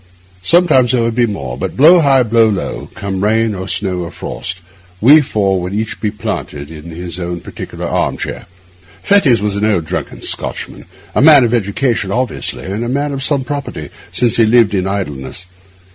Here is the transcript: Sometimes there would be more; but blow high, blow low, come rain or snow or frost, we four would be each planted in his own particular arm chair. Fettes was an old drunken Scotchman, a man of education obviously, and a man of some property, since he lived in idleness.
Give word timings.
Sometimes 0.41 0.91
there 0.93 1.03
would 1.03 1.13
be 1.13 1.27
more; 1.27 1.59
but 1.59 1.77
blow 1.77 1.99
high, 1.99 2.23
blow 2.23 2.49
low, 2.49 2.89
come 2.95 3.23
rain 3.23 3.53
or 3.53 3.67
snow 3.67 3.99
or 3.99 4.09
frost, 4.09 4.59
we 4.99 5.21
four 5.21 5.61
would 5.61 5.73
be 5.73 5.77
each 5.77 6.01
planted 6.17 6.71
in 6.71 6.85
his 6.85 7.19
own 7.19 7.39
particular 7.39 7.85
arm 7.85 8.17
chair. 8.17 8.47
Fettes 9.03 9.41
was 9.41 9.55
an 9.55 9.63
old 9.63 9.85
drunken 9.85 10.23
Scotchman, 10.23 10.87
a 11.13 11.21
man 11.21 11.43
of 11.43 11.53
education 11.53 12.11
obviously, 12.11 12.63
and 12.65 12.83
a 12.83 12.89
man 12.89 13.11
of 13.13 13.21
some 13.21 13.43
property, 13.43 13.89
since 14.11 14.37
he 14.37 14.43
lived 14.47 14.73
in 14.73 14.87
idleness. 14.87 15.45